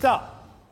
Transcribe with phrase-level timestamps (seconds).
[0.00, 0.18] 这样，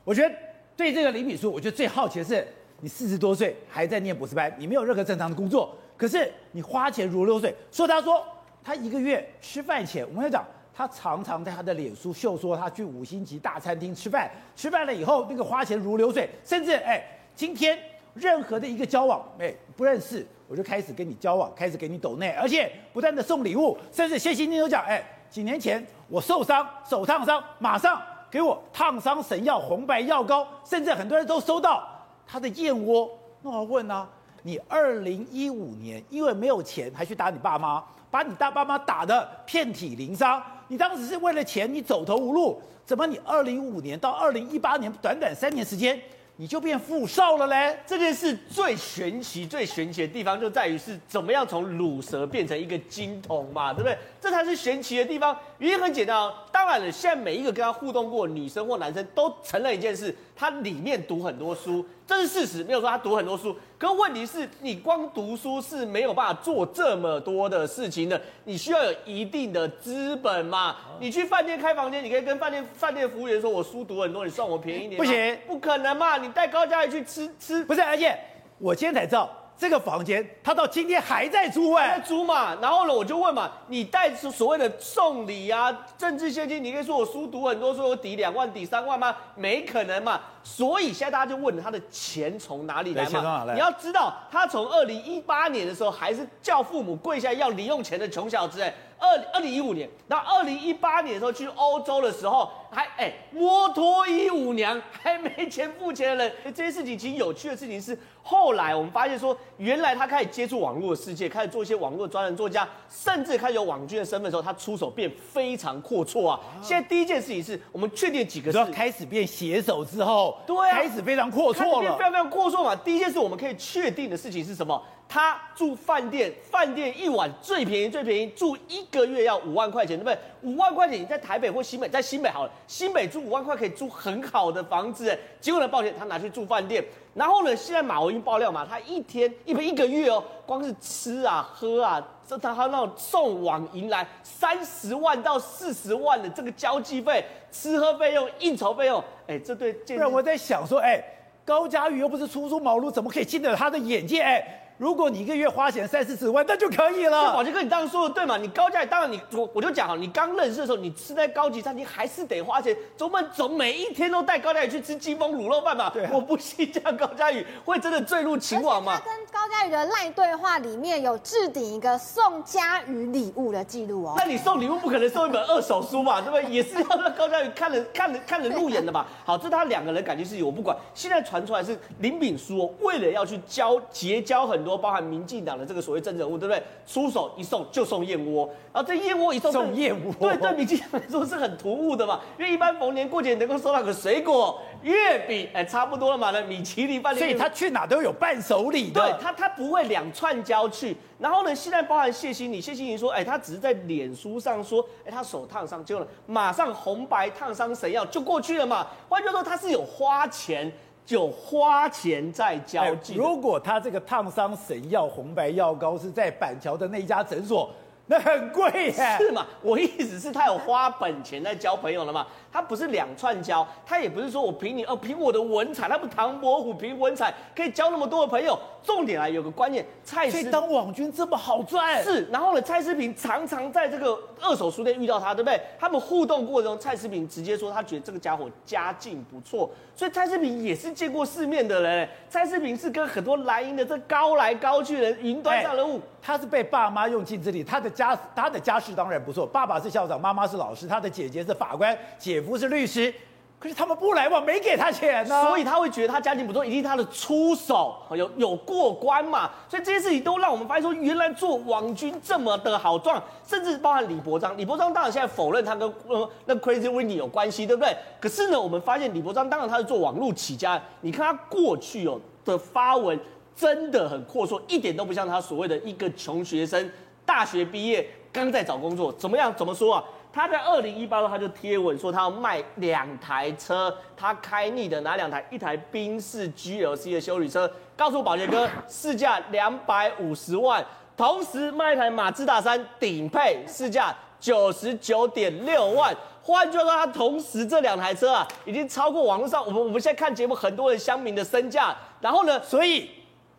[0.05, 0.35] 我觉得
[0.75, 2.49] 对这个李炳书，我觉得最好奇的是，
[2.81, 7.55] 你四十多岁还在念博士班，你没有任何正常的工作，可是你花钱如流水。
[7.71, 8.25] 说他说
[8.65, 17.05] 他一个月吃饭钱，我跟你讲，他常常在他的脸书秀说他去五星级大餐厅吃饭，吃饭了以后那个花钱如流水，甚至哎，
[17.35, 17.79] 今天
[18.15, 20.27] 任何的一个交往，哎，不认识。
[20.47, 28.01] 我就开始跟你交往，开始给你抖内，而且不断的送礼物，甚至谢欣宁都讲，哎，几年前我受伤手烫伤，马上
[28.31, 31.87] 给我烫伤神药红白药膏，甚至很多人都收到
[32.27, 33.11] 他的燕窝。
[33.43, 34.09] 那我问呢、啊，
[34.43, 46.01] 你二零一五年因为没有钱还去打你爸妈，把你大爸妈打得遍体鳞伤，你当时是为了钱你走投无路，怎么你二零一五年到二零一八年短短三年时间？
[46.41, 47.77] 你就变富少了嘞！
[47.85, 53.99] 这件事最玄奇、最玄奇的地方就在于是怎么样从乳蛇变成一个金童嘛，对不对？
[54.21, 55.37] 这才是神奇的地方。
[55.59, 63.57] 原因很简单哦，当然了，现在每一个跟他互动过女生或男生都承认一件事：他里面读很多书，这是事实，没有说他读很多书。
[63.79, 70.77] 可问题是你光读书是没有办法做这么多的事情的，你需要有一定的资本嘛。
[71.01, 76.17] 你去饭店开房间，你可以跟饭店饭店服务员说：“我书读很多，你算我便宜一点。”不行，不可能嘛！
[76.17, 78.19] 你带高嘉瑜去吃吃，不是，而且
[78.59, 79.31] 我今天才知道。
[79.59, 82.55] 这个房间他到今天还在租哎，在租嘛。
[82.63, 89.15] 然后呢，我就问嘛，你带所谓的送礼啊，政治献金，你可以说我书读很多，说我抵两万、抵三万吗？
[89.35, 90.21] 没可能嘛。
[90.45, 93.45] 所以现在大家就问，他的钱从哪里来嘛？
[93.53, 98.73] 你要知道，他从二零一八年的时候还是叫父母跪下要零用钱的穷小子哎。
[98.99, 116.41] 二二零一五年，那二零一八年的时候去欧洲的时候，还哎摩托衣舞娘还没钱付钱的人， 这些事情其实有趣的事情是，后来我们发现说，原来他开始接触网络的世界，开始做一些网络专栏作家，甚至开始有网军的身份的时候，他出手变非常阔绰啊。
[116.61, 122.75] 现在第一件事情是我们确定几个字，开始变写手之后，对啊，开始非常阔绰了，非常非常阔绰嘛。
[122.75, 124.83] 第一件事我们可以确定的事情是什么？
[125.09, 130.19] 他住饭店，饭店一晚最便宜最便宜，住一个月要五万块钱，对不对？
[130.43, 136.85] 五万块钱你在台北或新北，在新北好了，新北住五万块可以租很好的房子，哎，结果呢，抱歉，他拿去住饭店。
[137.15, 151.03] 然后呢，现在马文君爆料嘛，他一天一一个月哦，光是吃啊喝啊，这他他那种送往迎来三十万到四十万的这个交际费、吃喝费用、应酬费用，哎，这对，不然我在想说，哎，
[151.47, 154.21] 高嘉宇又不是初出茅庐，怎么可以进得了他的眼界？
[154.21, 154.65] 哎。
[154.79, 157.33] 如果你一个月花钱三四十万，那就可以了。
[157.33, 158.37] 宝杰哥，你当然说的对嘛？
[158.37, 162.77] 你高价，当然你我我就讲哈，你刚认识的时候，你吃在高级餐厅还是得花钱。
[162.97, 165.91] 总不能总每一天都带高佳宇去吃金峰卤肉饭嘛？
[165.91, 168.97] 对、啊，我不信这样高佳宇会真的坠入情网吗？
[168.97, 174.15] 他跟高佳宇的赖对话里面有置顶一个送佳宇礼物的记录哦。
[174.17, 176.21] 那你送礼物不可能送一本二手书嘛？
[176.21, 176.55] 对不对？
[176.55, 179.05] 也是要让高佳宇看了看了看了入眼的嘛。
[179.25, 180.77] 好，这他两个人感情事情我不管。
[180.95, 185.39] 现在传出来是林炳书哦，为了要去交结交很多包含民进。
[185.49, 186.63] 党的这个所谓政治人物，对不对？
[186.85, 192.21] 出手一送就送燕窝，然后这燕窝一送送燕窝，对对，民进党来说是很突兀的嘛。
[192.37, 196.33] 因为一般逢年过节能够收到个水果、月饼，哎，差不多了嘛。
[196.33, 199.01] 那米其林饭店，所以他去哪都有伴手礼的。
[199.01, 200.97] 对他，他不会两串交去。
[201.19, 208.87] 然后呢，现在包含谢欣怡，谢欣怡说，哎，他只是在脸书上说，哎，他手烫伤，结果马上红白烫伤神药就过去了嘛。
[209.09, 210.71] 换句话说，他是有花钱。
[211.09, 213.15] 就花钱在交际。
[213.15, 217.71] 如果他这个烫伤神药红白药膏是在板桥的那一家诊所，
[218.09, 219.17] 那很贵耶。
[219.19, 219.47] 是嘛？
[219.63, 222.27] 我意思是，他有花本钱在交朋友了嘛？
[222.51, 228.59] 他不是两串交，他也不是说我凭你哦，凭我的文采，他不唐伯虎凭文采可以交那么多的朋友。
[228.83, 232.25] 重点来有个观念，蔡诗当网军这么好赚是。
[232.33, 235.61] 然后呢，蔡思平常常在这个二手书店遇到他，对不对？
[235.79, 242.09] 他们互动过程中，蔡思平直接说他觉得这个家伙家境不错，所以蔡思平也是见过世面的人。
[242.31, 253.13] 蔡思平是跟很多蓝营的这高来高去的人云端上人物，他是被爸妈用尽之力，他的家他的家世当然不错，爸爸是校长，妈妈是老师，他的姐姐是法官，姐夫是律师。
[253.61, 259.51] 可是他们不来往，没给他钱呢、所以他会觉得他家境不错，一定他的出手有有过关嘛。
[259.69, 264.57] 所以这些事情都让我们发现说，原来做网军这么的好赚，甚至包含李伯璋。
[264.57, 267.97] 李伯璋当然现在否认他跟呃那 Crazy Wendy 有关系，对不对？
[268.21, 273.19] 可是呢，我们发现李伯璋当然他是做网络起家，你看他过去哦的发文
[273.57, 276.89] 真的很阔绰，一点都不像他所谓的一个穷学生，
[277.29, 279.55] 大学毕业刚在找工作，怎么样？
[279.55, 280.05] 怎么说啊？
[280.33, 285.47] 他在二零一八年他就贴文说他要卖两台车，他开腻的哪两台？
[285.51, 290.83] 一台宾士 GLC 的修理车，告诉宝杰哥市价两百五十万，
[291.19, 296.17] 同时卖一台马自达三顶配市价九十九点六万。
[296.43, 301.95] 换句话说，他同时这两台车啊，已经超过网络上我们我们现在看节目很多人乡民的身价。
[302.21, 303.11] 然后呢，所以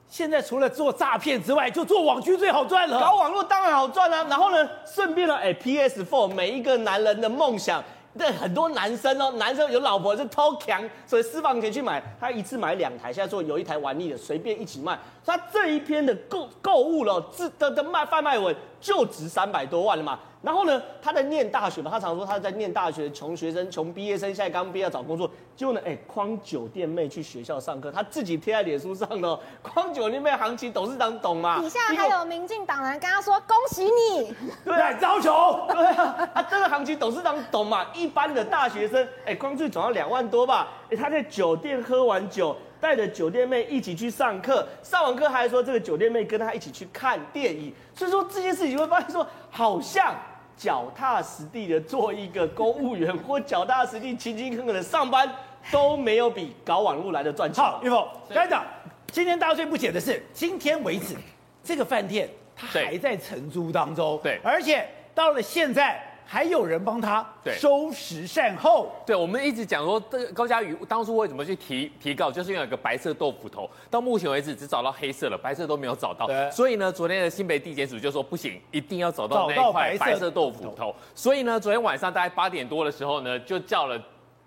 [0.09, 2.99] 现在除了做诈骗之外，就做网剧最好赚了。
[2.99, 4.25] 搞网络当然好赚啊。
[4.27, 7.81] 然后呢，顺便呢，哎，PS4 每一个男人的梦想。
[8.17, 13.13] 对很多男生哦，男生有老婆就偷强，所以私房钱去买，他一次买两台。
[13.13, 14.97] 现在说有一台玩腻了，随便一起卖。
[15.23, 20.19] 他这一篇的购购物了，自的的卖贩卖文就值三百多万了嘛。
[20.41, 31.59] 然后呢，他在念大学嘛，他常说他在念大学，穷学生、穷毕业生，现在刚毕业要找工作，结果呢，哎，诓酒店妹去学校上课，他自己贴在脸书上的，诓酒店妹行情，董事长懂吗？
[31.59, 34.33] 底下还有民进党人跟他说恭喜你，
[34.63, 37.85] 对啊，招穷，对啊，啊，这个行情董事长懂嘛？
[37.93, 40.69] 一般的大学生，哎，光最总要两万多吧？
[40.89, 50.15] 哎，他在酒店喝完酒，带着酒店妹一起去上课，上完课还说这个酒店妹跟他一起去看电影，所以说这件事情会发现说好像。
[50.59, 55.33] 脚踏实地的做一个公务员，或脚踏实地勤勤恳恳的上班，
[55.71, 57.63] 都没有比搞网络来的赚钱。
[57.63, 58.65] 好，玉凤，班长，
[59.09, 61.15] 今天大家最不解的是，今天为止，
[61.63, 64.85] 这个饭店它还在承租当中，对，而且
[65.15, 66.05] 到了现在。
[66.31, 67.27] 还有人帮他
[67.57, 68.91] 收拾善后。
[69.03, 76.29] 对，我们一直讲说，这高嘉瑜当初为什么去提提告，就是因为有个白色豆腐头，到目前为止只找到黑色了，白色都没有找到。
[76.51, 80.95] 所以呢，昨天的新北地检署就说不行，一定要找到那一块白色豆腐头。
[81.15, 83.99] 所以呢，昨天晚上大概八点多的时候呢，就叫了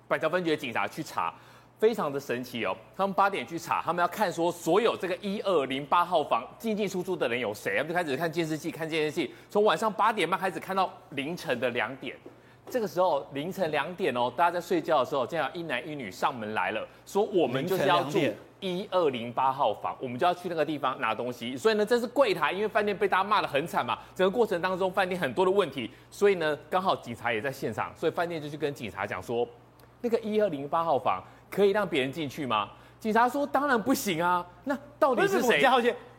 [0.07, 1.35] 板桥分局的警察去查。
[1.83, 12.17] 非常的神奇哦，他们八点去查，他们要看说所有这个一二零八号房进进出出的人有谁，他们就开始看监视器，看监视器，从晚上八点半开始看到凌晨的两点，
[12.71, 18.21] 这个时候凌晨两点哦，大家在睡觉的时候，这样一男一女上门来了，说我们就是要住
[18.61, 29.45] 一二零八号房，我们就要去那个地方拿东西，所以呢，这是柜台，因为饭店被大家骂得很惨嘛，整个过程当中饭店很多的问题，所以呢，刚好警察也在现场，所以饭店就去跟警察讲说，
[30.01, 31.21] 那个一二零八号房。
[31.53, 32.71] 可以让别人进去吗？
[32.99, 34.45] 警察说当然不行啊。
[34.65, 35.63] 那到底是谁？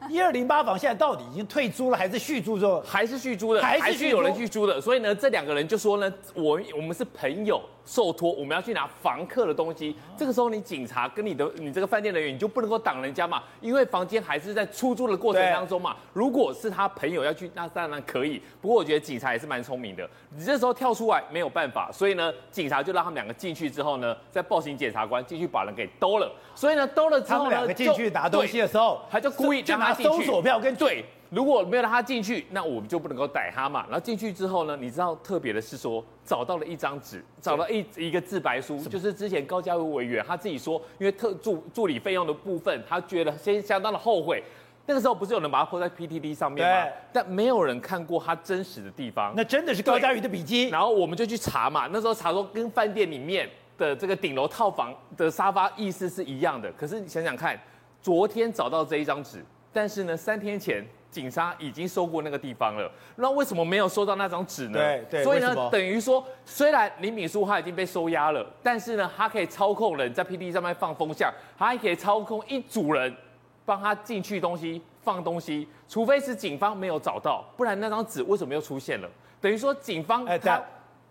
[0.09, 2.81] 一二零八房现在到底已经退租了，还是续租之后？
[2.81, 3.61] 还是续租的？
[3.61, 4.79] 还是有人续租的？
[4.79, 9.95] 所以呢，这两个人就说呢，我我们是朋友受托，我们要去拿房客的东西。
[10.17, 15.95] 这个时候，你警察跟你的你这个饭店人员，你就不能够挡人家嘛，因为房间还是在出租的过程当中嘛。
[16.13, 18.41] 如果是他朋友要去，那当然可以。
[18.61, 26.31] 不过我觉得警察也是蛮聪明的，你这时候跳出来没有办法，所以呢，警察就让他们两个进去之后呢，再报请检察官进去把人给兜了。
[26.56, 30.04] 所以呢，兜了之后呢，两个进去拿东西的时候，他就故意让他。
[30.04, 33.86] 搜索票跟对，如果没有让他进去，那我们就不能够逮他嘛。
[33.90, 44.44] 然后进去之后呢，你知道特别的是说，找到了一张纸，找到一一个自白书，就是之前高嘉瑜委员他自己说，因为特助助理费用的部分，他觉得先相当的后悔。
[44.86, 46.92] 那个时候不是有人把它 po 在 PTT 上面吗？
[47.13, 49.34] 但没有人看过他真实的地方。
[49.34, 50.68] 那真的是高嘉瑜的笔记。
[50.68, 56.69] 然后我们就去查嘛，那时候查说跟饭店里面的这个顶楼套房的沙发意思是一样的。
[56.74, 57.57] 可是你想想看，
[58.01, 59.42] 昨天找到这一张纸。
[59.73, 64.79] 但是呢，三天前警察已经收过那个地方了，那为什么没有收到那张纸呢？
[64.79, 73.13] 对对，所以呢，等于说，虽然林敏书他已经被收押了，但是呢，他可以操控人在 PTT 上面放风向，他还可以操控一组人
[73.65, 79.09] 帮他进去东西、放东西，除非是警方没有找到，不然那张纸为什么又出现了？
[79.39, 80.51] 等于说警方哎，对，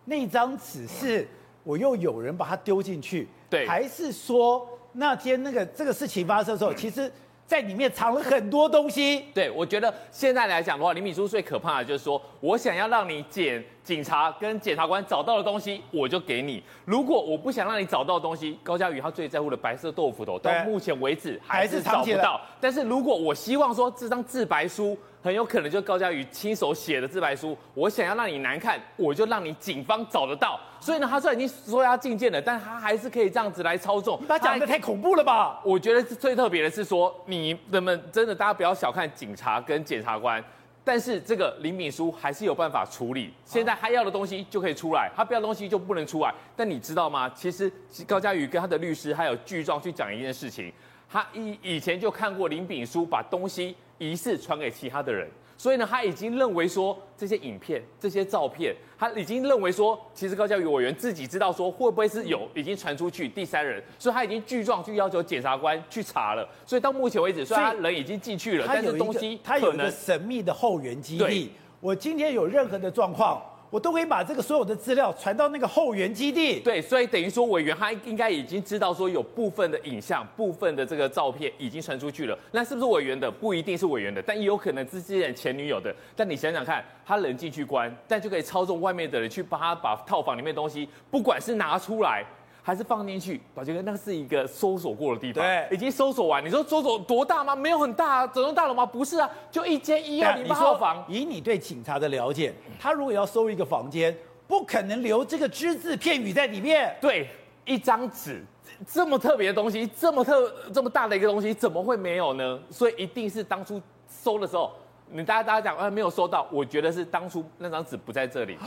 [0.05, 1.29] 那张纸是
[1.63, 7.11] 我又有人把它丢进去，对，还是说那天那个这个事情发生的时候，其实？
[7.53, 9.27] 在里面藏了很多东西。
[9.35, 22.41] 对，我觉得现在来讲的话，李敏珠最可怕的就是说，我想要让你剪警察跟检察官找到的东西，我就给你；如果我不想让你找到的东西，高嘉宇他最在乎的白色豆腐头，到目前为止还是找不到。
[22.61, 24.97] 但是如果我希望说这张自白书。
[25.25, 27.57] 很有可能就是高嘉宇亲手写的自白书。
[27.75, 30.59] 我想要让你难看，我就让你警方找得到。
[30.81, 34.21] 所以呢，他虽然已经说要进见了，但他还是可以这样子来操纵。
[34.27, 35.61] 他讲的太恐怖了吧？
[35.63, 40.43] 我觉得最特别的是说，你们真的大家不要小看警察跟检察官，
[40.85, 43.33] 但是这个林炳书还是有办法处理。
[43.45, 46.35] 现在他要的东西就可以出来，他不要的东西就不能出来。
[46.57, 47.29] 但你知道吗？
[47.31, 47.71] 其实
[48.07, 50.73] 高嘉瑜跟他的律师还有具状去讲一件事情。
[51.09, 55.29] 他以以前就看过林炳书把东西疑似传给其他的人，
[55.63, 66.45] 所以呢，他已经认为说这些影片、这些照片，他已经认为说，其实高教育委员自己知道说会不会是有已经传出去第三人，所以他已经具状去要求检察官去查了。
[66.67, 71.53] 所以到目前为止，虽然他人已经进去了，但是东西他有一个神秘的后援基地。
[71.79, 73.41] 我今天有任何的状况，
[73.73, 76.61] 我都可以把这个所有的资料传到那个后援基地。
[76.61, 82.39] 对，所以等于说委员他应该已经知道说有部分的影像、部分的这个照片已经传出去了。
[82.51, 83.31] 那是不是委员的？
[83.31, 85.91] 不一定是委员的，但也有可能是之前前女友的。
[86.15, 92.23] 但你想想看，他人进去关，但就可以操纵外面的人去帮他把套房里面东西，不管是拿出来。
[92.65, 96.45] 还是放进去，宝杰哥，那是一个搜索过的地方，对，已经搜索完。
[96.45, 97.57] 你说搜索多大吗？
[97.57, 98.87] 没有很大啊，整栋大楼吗？
[98.87, 101.05] 不是啊，就一间一二零八号房。
[101.09, 104.17] 以你对警察的了解，他如果要搜一个房间，
[104.47, 106.97] 不可能留这个只字片语在里面。
[107.01, 107.29] 对，
[107.65, 108.45] 一张纸，
[108.87, 112.61] 这么特别的东西，这么特这么大的一个东西，怎么会没有呢？
[112.71, 114.71] 所以一定是当初搜的时候，
[115.11, 118.57] 你大家大家讲，啊，没有搜到，我觉得是当初那张纸不在这里。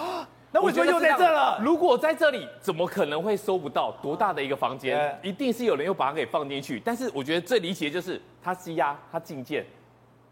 [0.55, 1.59] 那为什么又在这了？
[1.62, 5.19] 如果在这里，怎么可能会搜不到多大的一个房间？
[5.21, 6.79] 一定是有人又把它给放进去。
[6.79, 9.65] 但是我觉得最离奇的就是他羁押，他进监，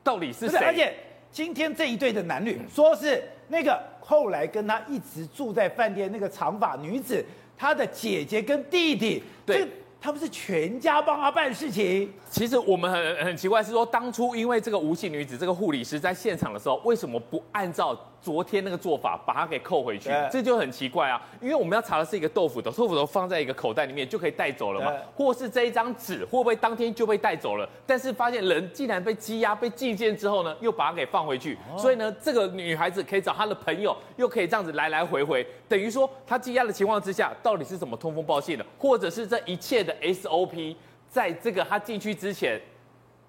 [0.01, 0.58] 到底是谁？
[0.60, 0.96] 而且
[1.30, 7.22] 今天这一对的男女，说是那个后来跟他一直住在饭店那个长发女子，
[7.58, 9.68] 她的姐姐跟弟弟，对，
[10.00, 12.10] 他们是全家帮他办事情。
[12.30, 17.94] 其实我们很很奇怪，是说当初因为这个吴姓女子这个护理师在现场的时候，为什么不按照？
[18.24, 21.22] 昨天那个做法，把它给扣回去，这就很奇怪啊！
[21.42, 24.94] 因为我们要查的是一个豆腐头，豆腐头放在一个口袋里面就可以带走了嘛？
[25.13, 27.68] 或是这一张纸会不会当天就被带走了？
[27.86, 38.65] 但是发现人竟然被羁押、被禁见之后呢，又把它给放回去，所以呢，这个女孩子可以找她的朋友，又可以这样子来来回回，等于说她羁押的情况之下，到底是怎么通风报信的？
[38.80, 40.75] 或者是这一切的 SOP，
[41.10, 42.62] 在这个她进去之前。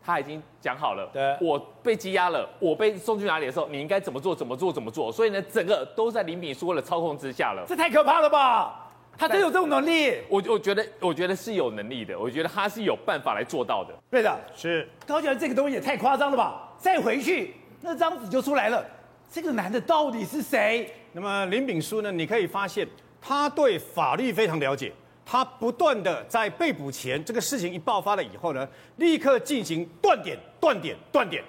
[0.05, 5.11] 他已经讲好了，对，我被羁押了，我被送去哪里的时候，你应该怎么做，怎么做，怎么做。
[5.11, 7.65] 所以呢，整个都在林炳书的操控之下了。
[7.67, 8.81] 这太可怕了吧？
[9.17, 10.13] 他真有这种能力？
[10.29, 12.19] 我我觉得，我觉得是有能力的。
[12.19, 13.95] 我觉得他是有办法来做到的。
[14.11, 14.89] 对的，是。
[15.07, 16.69] 高嘉瑜这个东西也太夸张了吧？
[16.77, 18.85] 再回去，那张纸就出来了。
[19.31, 20.93] 这个男的到底是谁？
[21.13, 22.11] 那么林炳书呢？
[22.11, 22.87] 你可以发现，
[23.23, 24.93] 他对法律非常了解。
[25.27, 31.43] 他不断的在被捕前，这个事情一爆发了以后呢，立刻进行断点、断点、断点。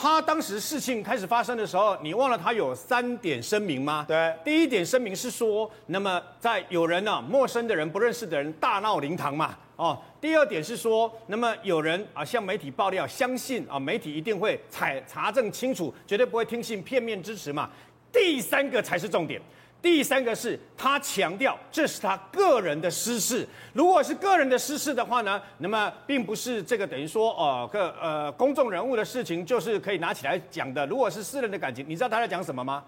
[0.00, 4.04] 他当时事情开始发生的时候，你忘了他有三点声明吗？
[4.06, 10.00] 对，第一点声明是说，那么在有人呢、啊，陌生的人、不认识的人大闹灵堂嘛，哦。
[10.20, 17.68] 第二点是说，那么有人啊向媒体爆料，相信啊媒体一定会采查证清楚，绝对不会听信片面之词嘛。
[18.12, 19.42] 第三个才是重点。
[19.80, 30.84] 第三个是他强调这是他个人的私事，如果是个人的私事的话呢，那么并不是这个等于说呃个呃公众人物的事情就是可以拿起来讲的。
[30.86, 32.82] 如果是私人的感情，你知道他在讲什么吗？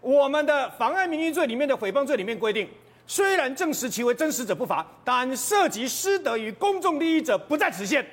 [0.00, 2.68] 我们的妨碍名誉罪里面的诽谤罪里面规定，
[3.06, 8.04] 虽然证实其为真实者不罚，但涉及失德于公众利益者不在此限。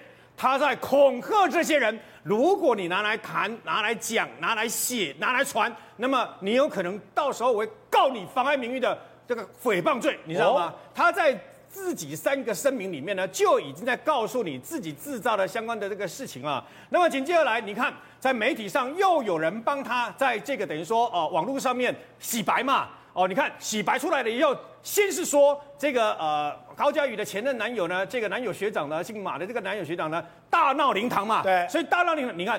[0.41, 10.67] 他在恐吓这些人，如果你拿来谈、拿来讲、拿来写、拿来传，那么你有可能到时候我会告你妨碍名誉的这个诽谤罪，你知道吗？
[10.67, 16.65] 哦、他在自己三个声明里面呢，就已经在告诉你自己制造的相关的这个事情啊。
[16.89, 22.87] 那么紧接着来，你看在媒体上又有人帮他在这个等于说哦、呃、网络上面洗白嘛。
[23.19, 32.57] 哦，你看洗白出来了以后，先是说这个呃高嘉宇的前任男友呢，这个男友学长呢，姓马的这个男友学长呢，大闹灵堂嘛，对，所以大闹灵堂，你看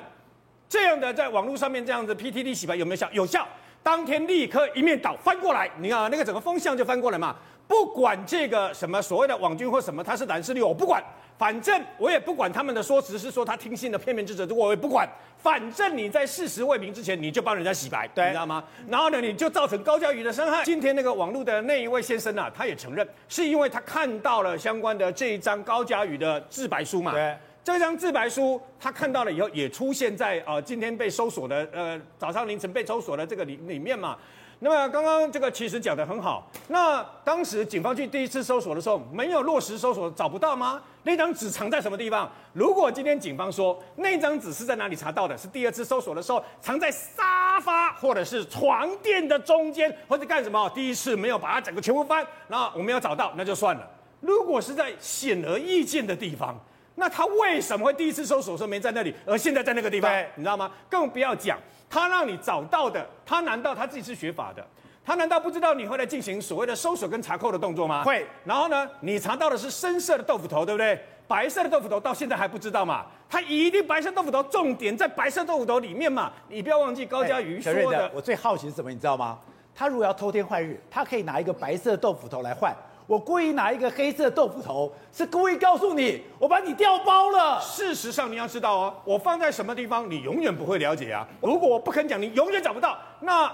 [0.69, 3.09] 这样的在网络上面这样子 PTT 洗白有没有效？
[3.11, 3.47] 有效，
[3.81, 7.35] 当天立刻一面倒翻过来，你看那个整个风向就翻过来嘛，
[7.67, 11.03] 不管这个什么所谓的网军或什么，他是蓝势力，我不管。
[11.41, 15.09] 反正我也不管他们的说辞是说他听信了片面之词，我也不管。
[15.39, 18.63] 反正你在事实未明之前，你就帮人家洗白，对，你知道吗？
[18.87, 20.63] 然后呢，你就造成高嘉瑜的伤害。
[20.63, 27.11] 今天那个网络的那一位先生啊，他也承认，是因为他看到了相关的这一张高嘉瑜的自白书嘛。
[27.11, 34.15] 对，这张自白书他看到了以后，也出现在呃今天被搜索的呃早上凌晨被搜索的这个里里面嘛。
[34.63, 36.47] 那么刚刚这个其实讲得很好。
[36.67, 40.79] 那当时警方去第一次搜索的时候，没有落实搜索，找不到吗？
[41.01, 42.31] 那张纸藏在什么地方？
[42.53, 45.35] 如果今天警方说那张纸是在哪里查到的？
[45.35, 50.69] 是第二次搜索的时候藏在沙发或者是床垫的中间，或者干什么？
[50.75, 53.89] 第一次没有把它整个全部翻，然后我们要找到，那就算了。
[54.19, 56.55] 如果是在显而易见的地方，
[56.95, 60.11] 那他为什么会第一次搜索的时候没在那里，而现在在那个地方？
[60.35, 60.71] 你知道吗？
[60.89, 61.57] 更不要讲。
[61.89, 64.65] 他让你找到的，他难道他自己是学法的？
[65.03, 68.03] 他难道不知道你会来进行所谓的搜索跟查扣的动作吗？
[68.03, 68.25] 会。
[68.45, 70.97] 然后呢，你查到的是深色的豆腐头，对不对？
[71.27, 73.05] 白色的豆腐头到现在还不知道嘛？
[73.29, 76.31] 他一定白色豆腐头，重点在白色豆腐头里面嘛？
[76.49, 78.11] 你不要忘记高嘉瑜说的。
[78.13, 79.39] 我最好奇是什么，你知道吗？
[79.73, 82.75] 他如果要偷天换日，他可以拿一个白色豆腐头来换。
[83.07, 87.59] 我故意拿一个黑色豆腐头，是故意告诉你，我把你调包了。
[87.59, 91.27] 事实上，你要知道哦，我放在什么地方，你永远不会了解啊。
[91.41, 92.97] 如果我不肯讲，你永远找不到。
[93.19, 93.51] 那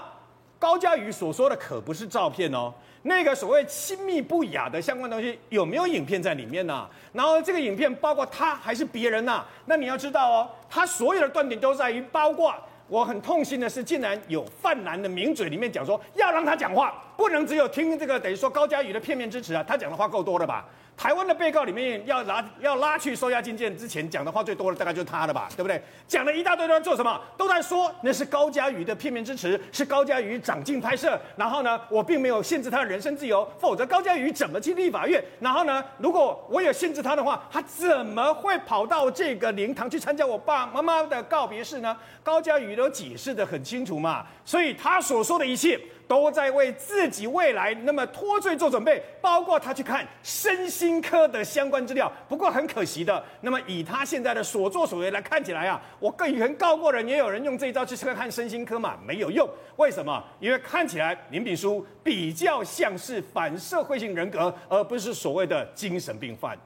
[0.58, 12.54] 高嘉瑜所说的可不是照片哦，那个所谓亲密不雅的相关东西有没有影片在里面呢、然后这个影片包括他还是别人呐、那你要知道哦，他所有的断点都在于包括。
[12.90, 20.64] 我很痛心的是，竟然有泛蓝的名嘴里面讲说要让他讲话，不能只有听这个等于说高嘉宇的片面之词啊，他讲的话够多了吧？
[20.96, 25.82] 台湾的被告里面要拿要拉去收押禁见之前讲的话最多的大概就是他的吧，对不对？
[26.06, 27.20] 讲了一大堆都在做什么？
[27.36, 31.20] 都在说那是高嘉瑜的片面之词，是高嘉瑜长进拍摄。
[31.34, 35.20] 然后呢，我并没有限制他的人身自由，否则高嘉瑜怎么去立法院？
[35.40, 41.96] 然后呢，如果我有限制他的话，他怎么会跑到这个灵堂去参加我爸妈妈的告别式呢？
[42.22, 45.80] 高嘉瑜都解释得很清楚嘛，所以他所说的一切。
[46.08, 52.10] 都在为自己未来那么脱罪做准备，包括他去看身心科的相关资料。
[52.28, 59.48] 不过很可惜的，那么以他现在的所作所为来看起来啊，我个人告过人，也有人用这一招去看身心科嘛，没有用。
[59.76, 60.24] 为什么？
[60.40, 66.58] 因为看起来林炳书比较像是反社会性人格，而不是所谓的精神病犯。